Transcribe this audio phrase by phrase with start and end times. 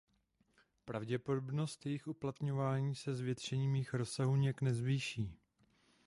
[0.85, 5.33] Pravděpodobnost jejich uplatňování se zvětšením jejich rozsahu nijak nezvýší.